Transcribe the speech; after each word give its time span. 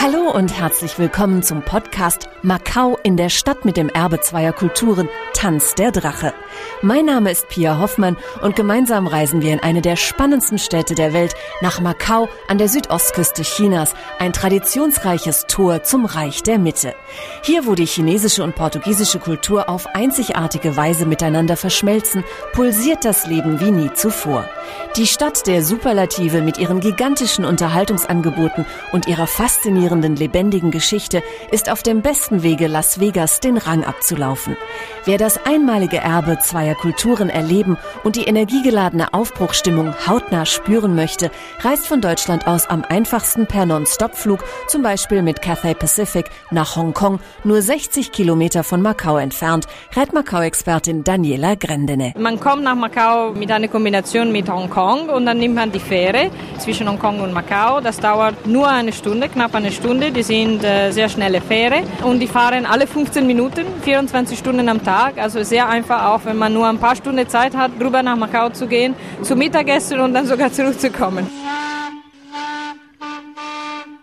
Hallo 0.00 0.30
und 0.30 0.56
herzlich 0.56 0.96
willkommen 1.00 1.42
zum 1.42 1.62
Podcast 1.62 2.28
Macau 2.42 2.96
in 3.02 3.16
der 3.16 3.30
Stadt 3.30 3.64
mit 3.64 3.76
dem 3.76 3.88
Erbe 3.88 4.20
zweier 4.20 4.52
Kulturen, 4.52 5.08
Tanz 5.34 5.74
der 5.74 5.90
Drache. 5.90 6.32
Mein 6.82 7.04
Name 7.04 7.32
ist 7.32 7.48
Pia 7.48 7.80
Hoffmann 7.80 8.16
und 8.40 8.54
gemeinsam 8.54 9.08
reisen 9.08 9.42
wir 9.42 9.52
in 9.52 9.58
eine 9.58 9.82
der 9.82 9.96
spannendsten 9.96 10.58
Städte 10.58 10.94
der 10.94 11.12
Welt, 11.12 11.34
nach 11.62 11.80
Macau 11.80 12.28
an 12.46 12.58
der 12.58 12.68
Südostküste 12.68 13.42
Chinas, 13.42 13.94
ein 14.20 14.32
traditionsreiches 14.32 15.46
Tor 15.48 15.82
zum 15.82 16.04
Reich 16.04 16.44
der 16.44 16.60
Mitte. 16.60 16.94
Hier, 17.42 17.66
wo 17.66 17.74
die 17.74 17.86
chinesische 17.86 18.44
und 18.44 18.54
portugiesische 18.54 19.18
Kultur 19.18 19.68
auf 19.68 19.88
einzigartige 19.94 20.76
Weise 20.76 21.06
miteinander 21.06 21.56
verschmelzen, 21.56 22.22
pulsiert 22.52 23.04
das 23.04 23.26
Leben 23.26 23.58
wie 23.58 23.72
nie 23.72 23.92
zuvor. 23.94 24.44
Die 24.96 25.06
Stadt 25.06 25.46
der 25.48 25.64
Superlative 25.64 26.40
mit 26.40 26.58
ihren 26.58 26.78
gigantischen 26.78 27.44
Unterhaltungsangeboten 27.44 28.64
und 28.92 29.08
ihrer 29.08 29.26
faszinierenden 29.26 29.87
lebendigen 29.96 30.70
Geschichte 30.70 31.22
ist 31.50 31.70
auf 31.70 31.82
dem 31.82 32.02
besten 32.02 32.42
Wege, 32.42 32.66
Las 32.66 33.00
Vegas 33.00 33.40
den 33.40 33.56
Rang 33.56 33.84
abzulaufen. 33.84 34.56
Wer 35.04 35.18
das 35.18 35.44
einmalige 35.46 35.98
Erbe 35.98 36.38
zweier 36.38 36.74
Kulturen 36.74 37.30
erleben 37.30 37.78
und 38.04 38.16
die 38.16 38.24
energiegeladene 38.24 39.14
Aufbruchstimmung 39.14 39.94
hautnah 40.06 40.44
spüren 40.46 40.94
möchte, 40.94 41.30
reist 41.60 41.86
von 41.86 42.00
Deutschland 42.00 42.46
aus 42.46 42.66
am 42.66 42.84
einfachsten 42.88 43.46
per 43.46 43.66
Non-Stop-Flug, 43.66 44.44
zum 44.66 44.82
Beispiel 44.82 45.22
mit 45.22 45.40
Cathay 45.40 45.74
Pacific 45.74 46.26
nach 46.50 46.76
Hongkong, 46.76 47.20
nur 47.44 47.62
60 47.62 48.12
Kilometer 48.12 48.64
von 48.64 48.82
Macau 48.82 49.16
entfernt, 49.16 49.66
rät 49.96 50.12
Macau-Expertin 50.12 51.04
Daniela 51.04 51.54
Grendene. 51.54 52.12
Man 52.18 52.38
kommt 52.38 52.64
nach 52.64 52.74
Macau 52.74 53.32
mit 53.32 53.50
einer 53.50 53.68
Kombination 53.68 54.32
mit 54.32 54.48
Hongkong 54.50 55.08
und 55.08 55.24
dann 55.26 55.38
nimmt 55.38 55.54
man 55.54 55.72
die 55.72 55.80
Fähre 55.80 56.30
zwischen 56.58 56.88
Hongkong 56.88 57.20
und 57.20 57.32
Macau. 57.32 57.80
Das 57.80 57.98
dauert 57.98 58.46
nur 58.46 58.68
eine 58.68 58.92
Stunde, 58.92 59.28
knapp 59.28 59.54
eine 59.54 59.70
Stunde. 59.70 59.77
Die 59.80 60.22
sind 60.22 60.64
äh, 60.64 60.90
sehr 60.90 61.08
schnelle 61.08 61.40
Fähre 61.40 61.82
und 62.02 62.18
die 62.18 62.26
fahren 62.26 62.66
alle 62.66 62.86
15 62.86 63.26
Minuten, 63.26 63.64
24 63.82 64.38
Stunden 64.38 64.68
am 64.68 64.82
Tag. 64.82 65.18
Also 65.18 65.42
sehr 65.44 65.68
einfach 65.68 66.06
auch, 66.06 66.20
wenn 66.24 66.36
man 66.36 66.52
nur 66.52 66.66
ein 66.66 66.78
paar 66.78 66.96
Stunden 66.96 67.28
Zeit 67.28 67.56
hat, 67.56 67.70
drüber 67.80 68.02
nach 68.02 68.16
Macau 68.16 68.50
zu 68.50 68.66
gehen, 68.66 68.94
zu 69.22 69.36
Mittagessen 69.36 70.00
und 70.00 70.14
dann 70.14 70.26
sogar 70.26 70.52
zurückzukommen. 70.58 71.26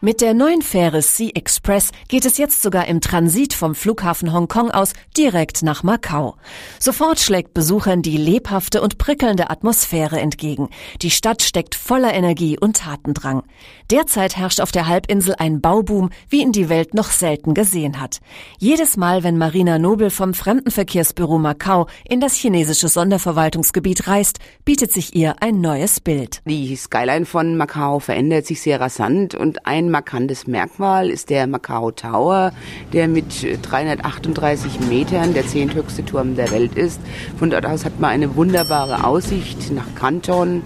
Mit 0.05 0.21
der 0.21 0.35
neuen 0.35 0.61
Fähre 0.61 1.01
Sea 1.01 1.31
Express 1.33 1.89
geht 2.09 2.25
es 2.25 2.37
jetzt 2.37 2.61
sogar 2.61 2.87
im 2.87 3.01
Transit 3.01 3.55
vom 3.55 3.73
Flughafen 3.73 4.31
Hongkong 4.31 4.69
aus 4.69 4.93
direkt 5.17 5.63
nach 5.63 5.81
Macau. 5.81 6.35
Sofort 6.79 7.19
schlägt 7.19 7.55
Besuchern 7.55 8.03
die 8.03 8.15
lebhafte 8.15 8.83
und 8.83 8.99
prickelnde 8.99 9.49
Atmosphäre 9.49 10.19
entgegen. 10.19 10.69
Die 11.01 11.09
Stadt 11.09 11.41
steckt 11.41 11.73
voller 11.73 12.13
Energie 12.13 12.55
und 12.55 12.77
Tatendrang. 12.77 13.41
Derzeit 13.89 14.37
herrscht 14.37 14.61
auf 14.61 14.71
der 14.71 14.87
Halbinsel 14.87 15.33
ein 15.39 15.59
Bauboom, 15.59 16.11
wie 16.29 16.43
ihn 16.43 16.51
die 16.51 16.69
Welt 16.69 16.93
noch 16.93 17.09
selten 17.09 17.55
gesehen 17.55 17.99
hat. 17.99 18.19
Jedes 18.59 18.97
Mal, 18.97 19.23
wenn 19.23 19.39
Marina 19.39 19.79
Nobel 19.79 20.11
vom 20.11 20.35
Fremdenverkehrsbüro 20.35 21.39
Macau 21.39 21.87
in 22.07 22.19
das 22.19 22.35
chinesische 22.35 22.89
Sonderverwaltungsgebiet 22.89 24.07
reist, 24.07 24.37
bietet 24.65 24.91
sich 24.91 25.15
ihr 25.15 25.37
ein 25.41 25.61
neues 25.61 25.99
Bild. 25.99 26.43
Die 26.45 26.75
Skyline 26.75 27.25
von 27.25 27.57
Macau 27.57 27.99
verändert 27.99 28.45
sich 28.45 28.61
sehr 28.61 28.79
rasant 28.79 29.33
und 29.33 29.65
ein 29.65 29.94
markantes 29.95 30.45
Merkmal 30.45 31.09
ist 31.09 31.29
der 31.29 31.47
Macau 31.47 31.89
Tower, 31.89 32.51
der 32.91 33.07
mit 33.07 33.47
338 33.61 34.81
Metern 34.89 35.33
der 35.33 35.47
zehnthöchste 35.47 36.03
Turm 36.03 36.35
der 36.35 36.51
Welt 36.51 36.75
ist. 36.75 36.99
Von 37.39 37.49
dort 37.49 37.65
aus 37.65 37.85
hat 37.85 38.01
man 38.01 38.09
eine 38.09 38.35
wunderbare 38.35 39.05
Aussicht 39.05 39.71
nach 39.71 39.95
Kanton, 39.95 40.63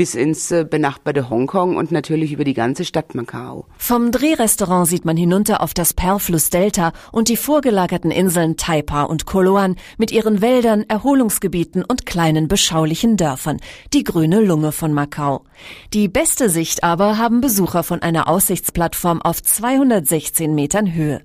bis 0.00 0.14
ins 0.14 0.50
äh, 0.50 0.64
benachbarte 0.64 1.28
Hongkong 1.28 1.76
und 1.76 1.92
natürlich 1.92 2.32
über 2.32 2.44
die 2.44 2.54
ganze 2.54 2.86
Stadt 2.86 3.14
Macau. 3.14 3.66
Vom 3.76 4.10
Drehrestaurant 4.10 4.88
sieht 4.88 5.04
man 5.04 5.14
hinunter 5.14 5.62
auf 5.62 5.74
das 5.74 5.92
Perlfluss-Delta 5.92 6.94
und 7.12 7.28
die 7.28 7.36
vorgelagerten 7.36 8.10
Inseln 8.10 8.56
Taipa 8.56 9.02
und 9.02 9.26
Koloan 9.26 9.76
mit 9.98 10.10
ihren 10.10 10.40
Wäldern, 10.40 10.86
Erholungsgebieten 10.88 11.84
und 11.84 12.06
kleinen 12.06 12.48
beschaulichen 12.48 13.18
Dörfern, 13.18 13.58
die 13.92 14.02
grüne 14.02 14.40
Lunge 14.40 14.72
von 14.72 14.94
Macau. 14.94 15.42
Die 15.92 16.08
beste 16.08 16.48
Sicht 16.48 16.82
aber 16.82 17.18
haben 17.18 17.42
Besucher 17.42 17.82
von 17.82 18.00
einer 18.00 18.26
Aussichtsplattform 18.26 19.20
auf 19.20 19.42
216 19.42 20.54
Metern 20.54 20.94
Höhe. 20.94 21.20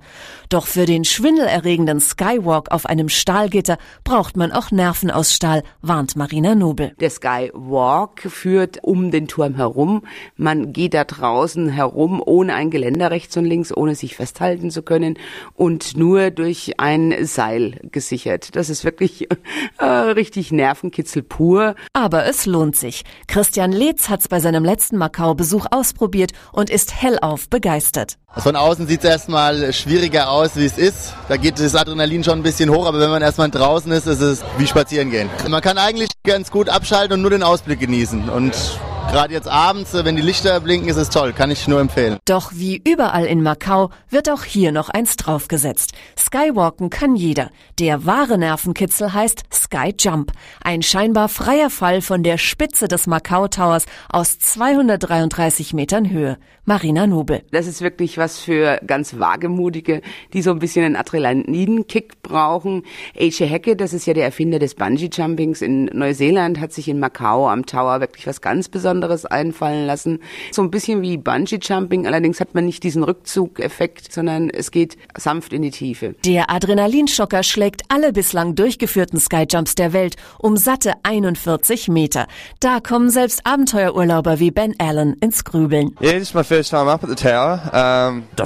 Doch 0.50 0.68
für 0.68 0.86
den 0.86 1.06
schwindelerregenden 1.06 2.02
Skywalk 2.02 2.72
auf 2.72 2.86
einem 2.88 3.08
Stahlgitter 3.08 3.78
braucht 4.04 4.36
man 4.36 4.52
auch 4.52 4.72
Nerven 4.72 5.12
aus 5.12 5.34
Stahl, 5.34 5.64
warnt 5.82 6.18
Marina 6.18 6.56
Nobel. 6.56 6.94
Der 7.00 7.10
Skywalk 7.10 8.20
führt 8.20 8.65
um 8.84 9.12
den 9.12 9.28
Turm 9.28 9.56
herum. 9.56 10.04
Man 10.36 10.74
geht 10.74 10.94
da 10.94 11.04
draußen 11.04 11.70
herum 11.70 12.22
ohne 12.26 12.54
ein 12.54 12.70
Geländer 12.70 13.12
rechts 13.12 13.36
und 13.38 13.46
links, 13.46 13.76
ohne 13.76 13.96
sich 13.96 14.16
festhalten 14.16 14.72
zu 14.72 14.82
können 14.82 15.18
und 15.54 15.98
nur 15.98 16.32
durch 16.32 16.80
ein 16.80 17.26
Seil 17.26 17.80
gesichert. 17.92 18.56
Das 18.56 18.70
ist 18.70 18.84
wirklich 18.84 19.28
äh, 19.78 19.86
richtig 19.86 20.52
Nervenkitzel 20.52 21.24
pur. 21.24 21.76
Aber 21.94 22.26
es 22.26 22.46
lohnt 22.46 22.76
sich. 22.76 23.04
Christian 23.28 23.72
Letz 23.72 24.10
hat's 24.10 24.28
bei 24.28 24.40
seinem 24.40 24.64
letzten 24.64 24.98
Macau-Besuch 24.98 25.68
ausprobiert 25.72 26.32
und 26.52 26.70
ist 26.70 27.02
hellauf 27.02 27.50
begeistert. 27.50 28.18
Von 28.38 28.58
außen 28.58 28.86
sieht 28.86 29.00
es 29.00 29.10
erstmal 29.10 29.72
schwieriger 29.72 30.30
aus, 30.30 30.58
wie 30.58 30.66
es 30.66 30.78
ist. 30.78 31.14
Da 31.30 31.38
geht 31.38 31.58
das 31.58 31.74
Adrenalin 31.74 32.22
schon 32.24 32.40
ein 32.40 32.44
bisschen 32.44 32.70
hoch, 32.70 32.86
aber 32.86 33.00
wenn 33.00 33.10
man 33.10 33.22
erstmal 33.22 33.50
draußen 33.50 33.90
ist, 33.94 34.08
ist 34.08 34.20
es 34.20 34.44
wie 34.58 34.68
spazieren 34.68 35.10
gehen. 35.10 35.30
Man 35.48 35.62
kann 35.62 35.78
eigentlich 35.78 36.10
ganz 36.26 36.52
gut 36.52 36.68
abschalten 36.68 37.14
und 37.14 37.22
nur 37.22 37.30
den 37.30 37.44
Ausblick 37.44 37.80
genießen. 37.80 38.30
Und 38.30 38.55
Thanks. 38.56 38.95
Gerade 39.16 39.34
jetzt 39.34 39.48
abends, 39.48 39.94
wenn 39.94 40.18
die 40.18 40.22
Lichter 40.22 40.60
blinken, 40.60 40.90
ist 40.90 40.98
es 40.98 41.10
toll. 41.10 41.32
Kann 41.32 41.50
ich 41.50 41.70
nur 41.70 41.80
empfehlen. 41.80 42.18
Doch 42.26 42.52
wie 42.54 42.82
überall 42.86 43.24
in 43.24 43.42
Macau 43.42 43.90
wird 44.10 44.30
auch 44.30 44.44
hier 44.44 44.74
noch 44.74 44.90
eins 44.90 45.16
draufgesetzt. 45.16 45.94
Skywalken 46.20 46.90
kann 46.90 47.16
jeder. 47.16 47.50
Der 47.80 48.06
wahre 48.06 48.38
Nervenkitzel 48.38 49.14
heißt 49.14 49.44
Sky 49.54 49.94
Jump. 49.98 50.34
Ein 50.62 50.82
scheinbar 50.82 51.30
freier 51.30 51.70
Fall 51.70 52.02
von 52.02 52.24
der 52.24 52.38
Spitze 52.38 52.90
des 52.90 53.08
Macau 53.08 53.48
Towers 53.48 53.86
aus 54.10 54.38
233 54.38 55.74
Metern 55.74 56.10
Höhe. 56.10 56.38
Marina 56.66 57.06
Nobel. 57.06 57.44
Das 57.52 57.68
ist 57.68 57.82
wirklich 57.82 58.18
was 58.18 58.40
für 58.40 58.82
ganz 58.86 59.20
Wagemutige, 59.20 60.02
die 60.34 60.42
so 60.42 60.50
ein 60.50 60.58
bisschen 60.58 60.84
einen 60.84 60.96
Adrenalinkick 60.96 62.24
brauchen. 62.24 62.84
A.J. 63.16 63.48
Hecke, 63.48 63.76
das 63.76 63.94
ist 63.94 64.08
ja 64.08 64.16
der 64.16 64.26
Erfinder 64.26 64.58
des 64.58 64.74
Bungee-Jumpings 64.74 65.62
in 65.62 65.86
Neuseeland, 65.94 66.60
hat 66.60 66.74
sich 66.74 66.90
in 66.90 67.00
Macau 67.00 67.48
am 67.48 67.68
Tower 67.68 68.02
wirklich 68.02 68.26
was 68.26 68.42
ganz 68.42 68.68
Besonderes 68.68 69.05
einfallen 69.26 69.86
lassen. 69.86 70.20
So 70.52 70.62
ein 70.62 70.72
bisschen 70.72 71.02
wie 71.02 71.18
Bungee-Jumping, 71.18 72.08
allerdings 72.08 72.40
hat 72.40 72.56
man 72.56 72.66
nicht 72.66 72.84
diesen 72.84 73.04
Rückzugeffekt, 73.04 74.12
sondern 74.12 74.50
es 74.50 74.72
geht 74.72 74.98
sanft 75.18 75.54
in 75.54 75.62
die 75.62 75.72
Tiefe. 75.72 76.16
Der 76.26 76.50
Adrenalinschocker 76.50 77.44
schlägt 77.44 77.84
alle 77.90 78.14
bislang 78.14 78.56
durchgeführten 78.56 79.20
Skyjumps 79.20 79.76
der 79.76 79.94
Welt 79.94 80.16
um 80.40 80.58
satte 80.58 80.94
41 81.04 81.88
Meter. 81.88 82.28
Da 82.60 82.80
kommen 82.80 83.10
selbst 83.10 83.46
Abenteuerurlauber 83.46 84.40
wie 84.40 84.52
Ben 84.52 84.76
Allen 84.80 85.14
ins 85.22 85.44
Grübeln. 85.44 85.96
Das 86.02 86.14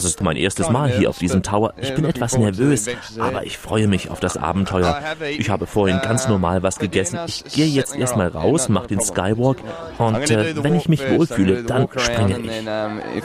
ist 0.03 0.21
mein 0.21 0.37
erstes 0.37 0.69
Mal 0.69 0.91
hier 0.91 1.09
auf 1.09 1.19
diesem 1.19 1.43
Tower. 1.43 1.73
Ich 1.81 1.95
bin 1.95 2.05
etwas 2.05 2.37
nervös, 2.37 2.87
aber 3.19 3.45
ich 3.45 3.57
freue 3.57 3.87
mich 3.87 4.09
auf 4.09 4.19
das 4.19 4.37
Abenteuer. 4.37 5.01
Ich 5.37 5.49
habe 5.49 5.67
vorhin 5.67 5.99
ganz 6.01 6.27
normal 6.27 6.63
was 6.63 6.79
gegessen. 6.79 7.19
Ich 7.27 7.43
gehe 7.45 7.67
jetzt 7.67 7.95
erstmal 7.95 8.27
raus, 8.27 8.69
mache 8.69 8.87
den 8.87 9.01
Skywalk 9.01 9.57
und 9.97 10.29
äh, 10.45 10.63
wenn 10.63 10.75
ich 10.75 10.89
mich 10.89 11.01
wohlfühle, 11.09 11.63
dann 11.63 11.87
springe 11.97 12.39
ich. 12.39 13.23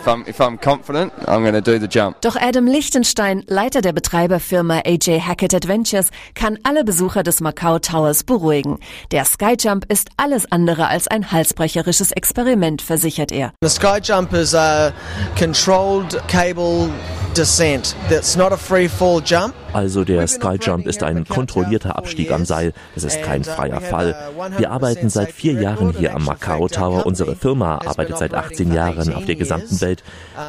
Doch 2.20 2.36
Adam 2.36 2.66
Lichtenstein, 2.66 3.44
Leiter 3.47 3.80
der 3.80 3.92
Betreiberfirma 3.92 4.82
AJ 4.84 5.20
Hackett 5.20 5.54
Adventures, 5.54 6.10
kann 6.34 6.58
alle 6.62 6.84
Besucher 6.84 7.22
des 7.22 7.41
Macau 7.41 7.78
Towers 7.78 8.25
beruhigen. 8.25 8.78
Der 9.10 9.25
Skyjump 9.25 9.91
ist 9.91 10.10
alles 10.16 10.50
andere 10.50 10.88
als 10.88 11.08
ein 11.08 11.30
halsbrecherisches 11.30 12.12
Experiment, 12.12 12.82
versichert 12.82 13.32
er. 13.32 13.52
The 13.62 13.69
Skyjump 13.69 14.32
is 14.32 14.55
a 14.55 14.93
controlled 15.37 16.20
cable 16.28 16.90
descent. 17.36 17.96
That's 18.08 18.36
not 18.36 18.52
a 18.52 18.56
free 18.56 18.88
fall 18.88 19.20
jump. 19.20 19.54
Also 19.72 20.04
der 20.04 20.26
Skyjump 20.26 20.86
ist 20.86 21.02
ein 21.02 21.26
kontrollierter 21.26 21.96
Abstieg 21.96 22.31
am 22.31 22.44
Seil. 22.44 22.72
Es 22.94 23.02
ist 23.02 23.22
kein 23.22 23.42
freier 23.42 23.81
Fall. 23.81 24.14
Wir 24.56 24.70
arbeiten 24.70 25.10
seit 25.10 25.32
vier 25.32 25.54
Jahren 25.54 25.92
hier 25.92 26.14
am 26.14 26.25
Macau 26.25 26.69
Tower. 26.69 27.06
Unsere 27.06 27.34
Firma 27.34 27.78
arbeitet 27.84 28.19
seit 28.19 28.34
18 28.34 28.72
Jahren 28.72 29.12
auf 29.14 29.25
der 29.25 29.34
gesamten 29.34 29.81
Welt. 29.81 30.04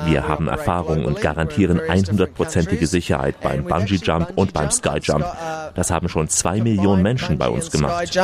Wir 0.05 0.27
haben 0.27 0.47
Erfahrung 0.47 1.05
und 1.05 1.21
garantieren 1.21 1.79
100%ige 1.79 2.87
Sicherheit 2.87 3.41
beim 3.41 3.65
Bungee 3.65 3.99
Jump 4.01 4.33
und 4.35 4.53
beim 4.53 4.69
Skyjump. 4.69 5.25
Das 5.73 5.89
haben 5.89 6.07
schon 6.07 6.29
zwei 6.29 6.61
Millionen 6.61 7.01
Menschen 7.01 7.37
bei 7.37 7.49
uns 7.49 7.71
gemacht. 7.71 8.15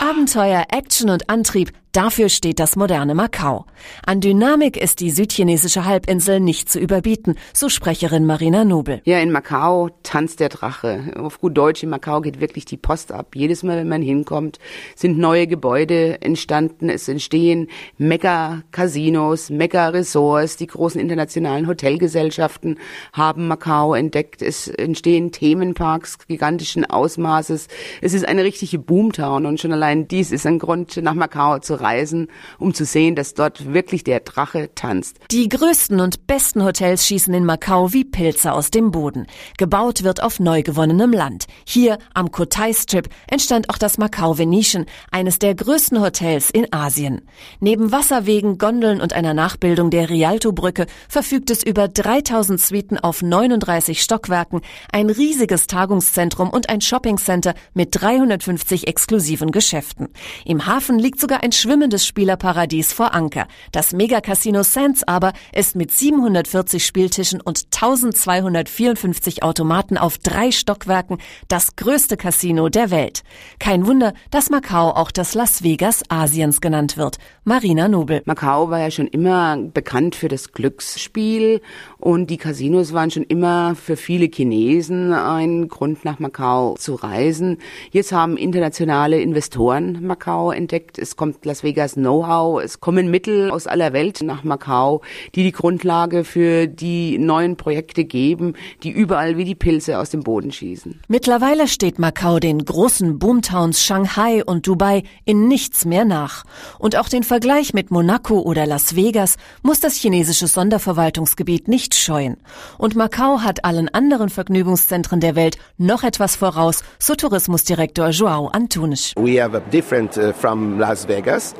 Abenteuer, 0.00 0.64
Action 0.70 1.10
und 1.10 1.28
Antrieb, 1.28 1.72
Dafür 1.92 2.28
steht 2.28 2.60
das 2.60 2.76
moderne 2.76 3.16
Macau. 3.16 3.66
An 4.06 4.20
Dynamik 4.20 4.76
ist 4.76 5.00
die 5.00 5.10
südchinesische 5.10 5.84
Halbinsel 5.84 6.38
nicht 6.38 6.70
zu 6.70 6.78
überbieten, 6.78 7.34
so 7.52 7.68
Sprecherin 7.68 8.26
Marina 8.26 8.64
Nobel. 8.64 9.00
Ja, 9.04 9.18
in 9.18 9.32
Macau 9.32 9.88
tanzt 10.04 10.38
der 10.38 10.50
Drache. 10.50 11.12
Auf 11.16 11.40
gut 11.40 11.58
Deutsch, 11.58 11.82
in 11.82 11.88
Macau 11.88 12.20
geht 12.20 12.40
wirklich 12.40 12.64
die 12.64 12.76
Post 12.76 13.10
ab. 13.10 13.34
Jedes 13.34 13.64
Mal, 13.64 13.76
wenn 13.76 13.88
man 13.88 14.02
hinkommt, 14.02 14.60
sind 14.94 15.18
neue 15.18 15.48
Gebäude 15.48 16.22
entstanden. 16.22 16.90
Es 16.90 17.08
entstehen 17.08 17.66
Mega-Casinos, 17.98 19.50
Mega-Resorts. 19.50 20.58
Die 20.58 20.68
großen 20.68 21.00
internationalen 21.00 21.66
Hotelgesellschaften 21.66 22.78
haben 23.12 23.48
Macau 23.48 23.94
entdeckt. 23.94 24.42
Es 24.42 24.68
entstehen 24.68 25.32
Themenparks 25.32 26.18
gigantischen 26.28 26.84
Ausmaßes. 26.84 27.66
Es 28.00 28.14
ist 28.14 28.28
eine 28.28 28.44
richtige 28.44 28.78
Boomtown 28.78 29.44
und 29.44 29.58
schon 29.58 29.72
allein 29.72 30.06
dies 30.06 30.30
ist 30.30 30.46
ein 30.46 30.60
Grund, 30.60 30.96
nach 31.02 31.14
Macau 31.14 31.58
zu 31.58 31.79
reisen, 31.80 32.28
um 32.58 32.74
zu 32.74 32.84
sehen, 32.84 33.14
dass 33.14 33.34
dort 33.34 33.72
wirklich 33.72 34.04
der 34.04 34.20
Drache 34.20 34.70
tanzt. 34.74 35.18
Die 35.30 35.48
größten 35.48 36.00
und 36.00 36.26
besten 36.26 36.64
Hotels 36.64 37.06
schießen 37.06 37.32
in 37.34 37.44
Macau 37.44 37.92
wie 37.92 38.04
Pilze 38.04 38.52
aus 38.52 38.70
dem 38.70 38.90
Boden. 38.90 39.26
Gebaut 39.58 40.02
wird 40.02 40.22
auf 40.22 40.40
neu 40.40 40.62
gewonnenem 40.62 41.12
Land. 41.12 41.46
Hier 41.64 41.98
am 42.14 42.30
Kotai 42.30 42.72
Strip 42.72 43.08
entstand 43.28 43.70
auch 43.70 43.78
das 43.78 43.98
Macau 43.98 44.38
Venetian, 44.38 44.86
eines 45.10 45.38
der 45.38 45.54
größten 45.54 46.00
Hotels 46.00 46.50
in 46.50 46.72
Asien. 46.72 47.22
Neben 47.60 47.92
Wasserwegen, 47.92 48.58
Gondeln 48.58 49.00
und 49.00 49.12
einer 49.12 49.34
Nachbildung 49.34 49.90
der 49.90 50.10
Rialto-Brücke 50.10 50.86
verfügt 51.08 51.50
es 51.50 51.62
über 51.62 51.88
3000 51.88 52.60
Suiten 52.60 52.98
auf 52.98 53.22
39 53.22 54.02
Stockwerken, 54.02 54.60
ein 54.92 55.10
riesiges 55.10 55.66
Tagungszentrum 55.66 56.50
und 56.50 56.68
ein 56.68 56.80
Shoppingcenter 56.80 57.54
mit 57.74 57.88
350 57.92 58.86
exklusiven 58.86 59.52
Geschäften. 59.52 60.08
Im 60.44 60.66
Hafen 60.66 60.98
liegt 60.98 61.20
sogar 61.20 61.42
ein 61.42 61.52
schwimmendes 61.70 62.04
Spielerparadies 62.04 62.92
vor 62.92 63.14
Anker. 63.14 63.46
Das 63.70 63.92
Megacasino 63.92 64.64
Sands 64.64 65.04
aber 65.06 65.32
ist 65.54 65.76
mit 65.76 65.92
740 65.92 66.84
Spieltischen 66.84 67.40
und 67.40 67.66
1254 67.72 69.44
Automaten 69.44 69.96
auf 69.96 70.18
drei 70.18 70.50
Stockwerken 70.50 71.18
das 71.46 71.76
größte 71.76 72.16
Casino 72.16 72.70
der 72.70 72.90
Welt. 72.90 73.22
Kein 73.60 73.86
Wunder, 73.86 74.14
dass 74.32 74.50
Macau 74.50 74.90
auch 74.90 75.12
das 75.12 75.34
Las 75.34 75.62
Vegas 75.62 76.02
Asiens 76.08 76.60
genannt 76.60 76.96
wird. 76.96 77.18
Marina 77.44 77.86
Nobel. 77.86 78.22
Macau 78.24 78.70
war 78.70 78.80
ja 78.80 78.90
schon 78.90 79.06
immer 79.06 79.56
bekannt 79.56 80.16
für 80.16 80.26
das 80.26 80.50
Glücksspiel 80.50 81.60
und 81.98 82.30
die 82.30 82.36
Casinos 82.36 82.92
waren 82.92 83.12
schon 83.12 83.22
immer 83.22 83.76
für 83.76 83.96
viele 83.96 84.26
Chinesen 84.26 85.12
ein 85.12 85.68
Grund 85.68 86.04
nach 86.04 86.18
Macau 86.18 86.74
zu 86.78 86.96
reisen. 86.96 87.58
Jetzt 87.92 88.10
haben 88.10 88.36
internationale 88.36 89.20
Investoren 89.20 90.04
Macau 90.04 90.50
entdeckt. 90.50 90.98
Es 90.98 91.14
kommt 91.14 91.44
Las 91.44 91.59
Vegas 91.62 91.94
Know-how. 91.94 92.62
Es 92.62 92.80
kommen 92.80 93.10
Mittel 93.10 93.50
aus 93.50 93.66
aller 93.66 93.92
Welt 93.92 94.22
nach 94.22 94.44
Macau, 94.44 95.02
die 95.34 95.42
die 95.42 95.52
Grundlage 95.52 96.24
für 96.24 96.66
die 96.66 97.18
neuen 97.18 97.56
Projekte 97.56 98.04
geben, 98.04 98.54
die 98.82 98.90
überall 98.90 99.36
wie 99.36 99.44
die 99.44 99.54
Pilze 99.54 99.98
aus 99.98 100.10
dem 100.10 100.20
Boden 100.20 100.52
schießen. 100.52 101.00
Mittlerweile 101.08 101.68
steht 101.68 101.98
Macau 101.98 102.38
den 102.38 102.64
großen 102.64 103.18
Boomtowns 103.18 103.82
Shanghai 103.84 104.44
und 104.44 104.66
Dubai 104.66 105.02
in 105.24 105.48
nichts 105.48 105.84
mehr 105.84 106.04
nach. 106.04 106.44
Und 106.78 106.96
auch 106.96 107.08
den 107.08 107.22
Vergleich 107.22 107.74
mit 107.74 107.90
Monaco 107.90 108.40
oder 108.40 108.66
Las 108.66 108.96
Vegas 108.96 109.36
muss 109.62 109.80
das 109.80 109.94
chinesische 109.94 110.46
Sonderverwaltungsgebiet 110.46 111.68
nicht 111.68 111.94
scheuen. 111.94 112.36
Und 112.78 112.96
Macau 112.96 113.40
hat 113.40 113.64
allen 113.64 113.88
anderen 113.88 114.28
Vergnügungszentren 114.28 115.20
der 115.20 115.36
Welt 115.36 115.58
noch 115.78 116.02
etwas 116.02 116.36
voraus, 116.36 116.82
so 116.98 117.14
Tourismusdirektor 117.14 118.08
Joao 118.10 118.48
Antunes. 118.48 119.12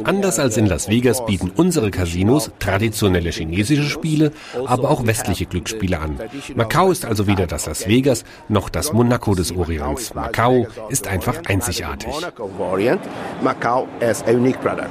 Anders 0.05 0.39
als 0.39 0.57
in 0.57 0.67
Las 0.67 0.89
Vegas 0.89 1.25
bieten 1.27 1.51
unsere 1.55 1.91
Casinos 1.91 2.51
traditionelle 2.59 3.31
chinesische 3.31 3.85
Spiele, 3.85 4.33
aber 4.67 4.91
auch 4.91 5.07
westliche 5.07 5.47
Glücksspiele 5.47 5.99
an. 5.99 6.19
Macau 6.55 6.91
ist 6.91 7.05
also 7.05 7.27
weder 7.27 7.47
das 7.47 7.67
Las 7.67 7.87
Vegas 7.87 8.25
noch 8.49 8.69
das 8.69 8.93
Monaco 8.93 9.35
des 9.35 9.53
Orients. 9.53 10.15
Macau 10.15 10.67
ist 10.89 11.07
einfach 11.07 11.39
einzigartig. 11.47 12.13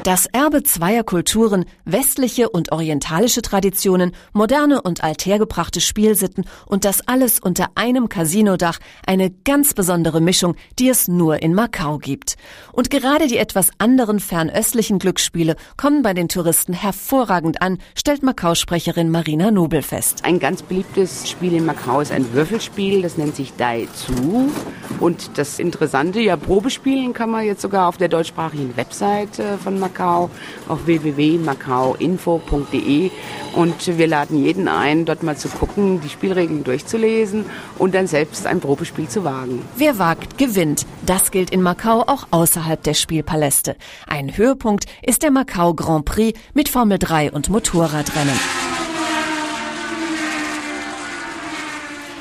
Das 0.03 0.25
Erbe 0.27 0.63
zweier 0.63 1.03
Kulturen, 1.03 1.65
westliche 1.85 2.49
und 2.49 2.71
orientalische 2.71 3.41
Traditionen, 3.41 4.11
moderne 4.33 4.81
und 4.81 5.03
althergebrachte 5.03 5.81
Spielsitten 5.81 6.45
und 6.65 6.85
das 6.85 7.07
alles 7.07 7.39
unter 7.39 7.67
einem 7.75 8.09
Casinodach, 8.09 8.79
eine 9.05 9.29
ganz 9.29 9.73
besondere 9.73 10.21
Mischung, 10.21 10.55
die 10.77 10.89
es 10.89 11.07
nur 11.07 11.41
in 11.41 11.53
Macau 11.53 11.97
gibt. 11.97 12.35
Und 12.71 12.89
gerade 12.89 13.27
die 13.27 13.37
etwas 13.37 13.69
anderen 13.77 14.19
fernöstlichen 14.19 14.88
Glücksspiele 14.97 15.55
kommen 15.77 16.01
bei 16.01 16.15
den 16.15 16.29
Touristen 16.29 16.73
hervorragend 16.73 17.61
an, 17.61 17.77
stellt 17.95 18.23
Macau-Sprecherin 18.23 19.11
Marina 19.11 19.51
Nobel 19.51 19.83
fest. 19.83 20.21
Ein 20.23 20.39
ganz 20.39 20.63
beliebtes 20.63 21.29
Spiel 21.29 21.53
in 21.53 21.65
Macau 21.65 22.01
ist 22.01 22.11
ein 22.11 22.33
Würfelspiel, 22.33 23.03
das 23.03 23.17
nennt 23.17 23.35
sich 23.35 23.53
Dai 23.57 23.87
Zu. 23.93 24.49
Und 24.99 25.37
das 25.37 25.59
Interessante, 25.59 26.19
ja, 26.19 26.37
Probespielen 26.37 27.13
kann 27.13 27.29
man 27.29 27.45
jetzt 27.45 27.61
sogar 27.61 27.87
auf 27.87 27.97
der 27.97 28.07
deutschsprachigen 28.07 28.75
Website 28.75 29.39
von 29.63 29.79
Macau, 29.79 30.31
auf 30.67 30.87
www.macauinfo.de. 30.87 33.11
Und 33.55 33.97
wir 33.97 34.07
laden 34.07 34.43
jeden 34.43 34.67
ein, 34.67 35.05
dort 35.05 35.23
mal 35.23 35.35
zu 35.35 35.49
gucken, 35.49 35.99
die 36.01 36.09
Spielregeln 36.09 36.63
durchzulesen 36.63 37.45
und 37.77 37.95
dann 37.95 38.07
selbst 38.07 38.47
ein 38.47 38.59
Probespiel 38.59 39.07
zu 39.07 39.23
wagen. 39.23 39.61
Wer 39.75 39.99
wagt, 39.99 40.37
gewinnt. 40.37 40.85
Das 41.05 41.31
gilt 41.31 41.49
in 41.49 41.61
Macau 41.61 42.03
auch 42.05 42.27
außerhalb 42.31 42.81
der 42.83 42.93
Spielpaläste. 42.93 43.75
Ein 44.07 44.37
Höhepunkt 44.37 44.78
ist 45.01 45.23
der 45.23 45.31
Macau 45.31 45.73
Grand 45.73 46.05
Prix 46.05 46.39
mit 46.53 46.69
Formel 46.69 46.99
3 46.99 47.31
und 47.31 47.49
Motorradrennen. 47.49 48.58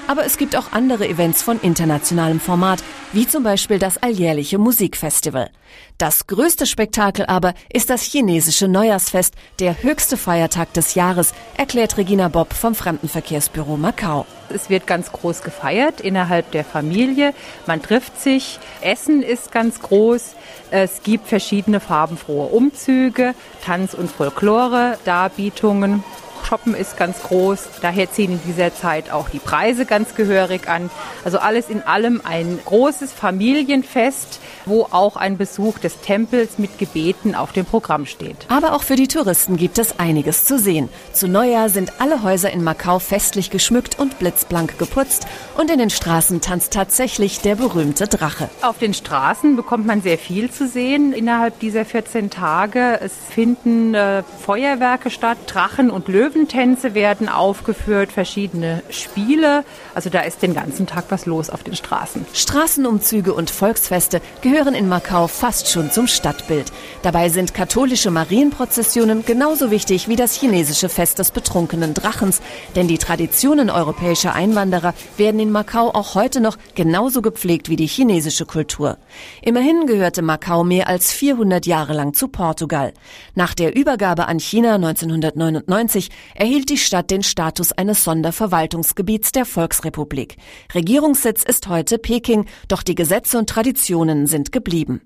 Aber 0.08 0.24
es 0.24 0.38
gibt 0.38 0.56
auch 0.56 0.72
andere 0.72 1.06
Events 1.06 1.42
von 1.42 1.60
internationalem 1.60 2.40
Format, 2.40 2.82
wie 3.12 3.28
zum 3.28 3.42
Beispiel 3.42 3.78
das 3.78 3.98
alljährliche 3.98 4.56
Musikfestival. 4.56 5.50
Das 5.98 6.26
größte 6.26 6.64
Spektakel 6.64 7.26
aber 7.26 7.52
ist 7.70 7.90
das 7.90 8.00
chinesische 8.02 8.68
Neujahrsfest, 8.68 9.34
der 9.60 9.82
höchste 9.82 10.16
Feiertag 10.16 10.72
des 10.72 10.94
Jahres, 10.94 11.34
erklärt 11.58 11.98
Regina 11.98 12.28
Bob 12.28 12.54
vom 12.54 12.74
Fremdenverkehrsbüro 12.74 13.76
Macau. 13.76 14.24
Es 14.48 14.70
wird 14.70 14.86
ganz 14.86 15.12
groß 15.12 15.42
gefeiert 15.42 16.00
innerhalb 16.00 16.52
der 16.52 16.64
Familie. 16.64 17.34
Man 17.66 17.82
trifft 17.82 18.18
sich. 18.18 18.58
Essen 18.80 19.22
ist 19.22 19.52
ganz 19.52 19.80
groß. 19.80 20.30
Es 20.70 21.02
gibt 21.02 21.28
verschiedene 21.28 21.80
farbenfrohe 21.80 22.46
Umzüge, 22.46 23.34
Tanz- 23.62 23.92
und 23.92 24.10
Folklore-Darbietungen. 24.10 26.02
Shoppen 26.44 26.74
ist 26.74 26.96
ganz 26.96 27.22
groß. 27.22 27.68
Daher 27.82 28.10
ziehen 28.10 28.32
in 28.32 28.40
dieser 28.46 28.74
Zeit 28.74 29.10
auch 29.10 29.28
die 29.28 29.38
Preise 29.38 29.86
ganz 29.86 30.14
gehörig 30.14 30.68
an. 30.68 30.90
Also 31.24 31.38
alles 31.38 31.68
in 31.68 31.82
allem 31.82 32.20
ein 32.24 32.58
großes 32.64 33.12
Familienfest, 33.12 34.40
wo 34.66 34.88
auch 34.90 35.16
ein 35.16 35.36
Besuch 35.36 35.78
des 35.78 36.00
Tempels 36.00 36.58
mit 36.58 36.78
Gebeten 36.78 37.34
auf 37.34 37.52
dem 37.52 37.64
Programm 37.64 38.06
steht. 38.06 38.36
Aber 38.48 38.74
auch 38.74 38.82
für 38.82 38.96
die 38.96 39.08
Touristen 39.08 39.56
gibt 39.56 39.78
es 39.78 39.98
einiges 39.98 40.44
zu 40.44 40.58
sehen. 40.58 40.88
Zu 41.12 41.28
Neujahr 41.28 41.68
sind 41.68 42.00
alle 42.00 42.22
Häuser 42.22 42.50
in 42.50 42.62
Macau 42.62 42.98
festlich 42.98 43.50
geschmückt 43.50 43.98
und 43.98 44.18
blitzblank 44.18 44.78
geputzt 44.78 45.26
und 45.56 45.70
in 45.70 45.78
den 45.78 45.90
Straßen 45.90 46.40
tanzt 46.40 46.72
tatsächlich 46.72 47.40
der 47.40 47.56
berühmte 47.56 48.06
Drache. 48.06 48.48
Auf 48.62 48.78
den 48.78 48.94
Straßen 48.94 49.56
bekommt 49.56 49.86
man 49.86 50.02
sehr 50.02 50.18
viel 50.18 50.50
zu 50.50 50.66
sehen 50.66 51.12
innerhalb 51.12 51.58
dieser 51.60 51.84
14 51.84 52.30
Tage. 52.30 53.00
Es 53.00 53.12
finden 53.30 53.94
äh, 53.94 54.22
Feuerwerke 54.22 55.10
statt, 55.10 55.38
Drachen 55.46 55.90
und 55.90 56.08
Löwentänze 56.28 56.94
werden 56.94 57.28
aufgeführt, 57.30 58.12
verschiedene 58.12 58.82
Spiele. 58.90 59.64
Also 59.94 60.10
da 60.10 60.20
ist 60.20 60.42
den 60.42 60.52
ganzen 60.52 60.86
Tag 60.86 61.06
was 61.08 61.24
los 61.24 61.48
auf 61.48 61.62
den 61.62 61.74
Straßen. 61.74 62.26
Straßenumzüge 62.34 63.32
und 63.32 63.48
Volksfeste 63.48 64.20
gehören 64.42 64.74
in 64.74 64.88
Macau 64.88 65.26
fast 65.26 65.70
schon 65.70 65.90
zum 65.90 66.06
Stadtbild. 66.06 66.70
Dabei 67.02 67.30
sind 67.30 67.54
katholische 67.54 68.10
Marienprozessionen 68.10 69.24
genauso 69.24 69.70
wichtig 69.70 70.08
wie 70.08 70.16
das 70.16 70.34
chinesische 70.34 70.90
Fest 70.90 71.18
des 71.18 71.30
betrunkenen 71.30 71.94
Drachens, 71.94 72.42
denn 72.76 72.88
die 72.88 72.98
Traditionen 72.98 73.70
europäischer 73.70 74.34
Einwanderer 74.34 74.92
werden 75.16 75.40
in 75.40 75.50
Macau 75.50 75.94
auch 75.94 76.14
heute 76.14 76.42
noch 76.42 76.58
genauso 76.74 77.22
gepflegt 77.22 77.70
wie 77.70 77.76
die 77.76 77.86
chinesische 77.86 78.44
Kultur. 78.44 78.98
Immerhin 79.40 79.86
gehörte 79.86 80.20
Macau 80.20 80.62
mehr 80.62 80.88
als 80.88 81.10
400 81.10 81.64
Jahre 81.64 81.94
lang 81.94 82.12
zu 82.12 82.28
Portugal. 82.28 82.92
Nach 83.34 83.54
der 83.54 83.74
Übergabe 83.74 84.26
an 84.26 84.38
China 84.38 84.74
1999 84.74 86.10
erhielt 86.34 86.70
die 86.70 86.78
Stadt 86.78 87.10
den 87.10 87.22
Status 87.22 87.72
eines 87.72 88.04
Sonderverwaltungsgebiets 88.04 89.32
der 89.32 89.44
Volksrepublik. 89.44 90.36
Regierungssitz 90.74 91.42
ist 91.44 91.68
heute 91.68 91.98
Peking, 91.98 92.46
doch 92.68 92.82
die 92.82 92.94
Gesetze 92.94 93.38
und 93.38 93.48
Traditionen 93.48 94.26
sind 94.26 94.52
geblieben. 94.52 95.00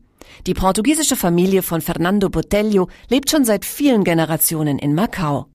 Die 0.47 0.55
portugiesische 0.55 1.17
Familie 1.17 1.63
von 1.63 1.81
Fernando 1.81 2.29
Botelho 2.29 2.89
lebt 3.09 3.31
schon 3.31 3.45
seit 3.45 3.65
vielen 3.65 4.05
Generationen 4.05 4.79
in 4.79 4.95
Macau. 4.95 5.47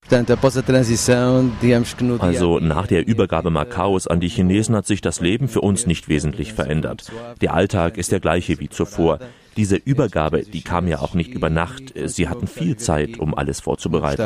Also 2.19 2.59
nach 2.59 2.87
der 2.87 3.07
Übergabe 3.07 3.49
Macaus 3.49 4.07
an 4.07 4.19
die 4.19 4.29
Chinesen 4.29 4.75
hat 4.75 4.85
sich 4.85 5.01
das 5.01 5.19
Leben 5.19 5.47
für 5.47 5.61
uns 5.61 5.85
nicht 5.85 6.07
wesentlich 6.07 6.53
verändert. 6.53 7.11
Der 7.41 7.53
Alltag 7.53 7.97
ist 7.97 8.11
der 8.11 8.19
gleiche 8.19 8.59
wie 8.59 8.69
zuvor. 8.69 9.19
Diese 9.57 9.75
Übergabe, 9.75 10.43
die 10.43 10.61
kam 10.61 10.87
ja 10.87 10.99
auch 10.99 11.15
nicht 11.15 11.33
über 11.33 11.49
Nacht. 11.49 11.93
Sie 12.05 12.29
hatten 12.29 12.47
viel 12.47 12.77
Zeit, 12.77 13.19
um 13.19 13.33
alles 13.33 13.59
vorzubereiten. 13.59 14.21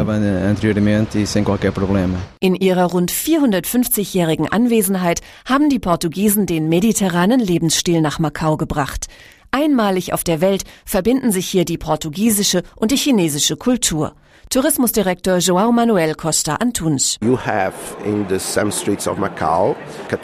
In 2.40 2.56
ihrer 2.56 2.86
rund 2.86 3.12
450-jährigen 3.12 4.52
Anwesenheit 4.52 5.22
haben 5.46 5.70
die 5.70 5.80
Portugiesen 5.80 6.46
den 6.46 6.68
mediterranen 6.68 7.40
Lebensstil 7.40 8.02
nach 8.02 8.20
Macau 8.20 8.58
gebracht. 8.58 9.08
Einmalig 9.52 10.14
auf 10.14 10.24
der 10.24 10.42
Welt 10.42 10.64
verbinden 10.86 11.32
sich 11.32 11.48
hier 11.48 11.66
die 11.66 11.78
portugiesische 11.78 12.64
und 12.76 12.92
die 12.92 12.98
chinesische 12.98 13.58
Kultur. 13.58 14.14
Tourismusdirektor 14.52 15.38
João 15.38 15.72
Manuel 15.72 16.14
Costa 16.14 16.56
Antunes. 16.56 17.18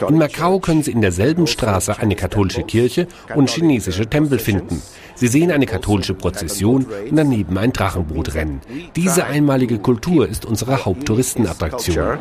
In 0.06 0.18
Macau 0.18 0.60
können 0.60 0.82
Sie 0.82 0.90
in 0.90 1.00
derselben 1.00 1.46
Straße 1.46 1.98
eine 1.98 2.14
katholische 2.14 2.62
Kirche 2.62 3.08
und 3.34 3.48
chinesische 3.48 4.06
Tempel 4.06 4.38
finden. 4.38 4.82
Sie 5.14 5.28
sehen 5.28 5.50
eine 5.50 5.64
katholische 5.64 6.12
Prozession 6.12 6.84
und 6.84 7.16
daneben 7.16 7.56
ein 7.56 7.72
Drachenbootrennen. 7.72 8.60
Diese 8.96 9.24
einmalige 9.24 9.78
Kultur 9.78 10.28
ist 10.28 10.44
unsere 10.44 10.84
Haupttouristenattraktion. 10.84 12.18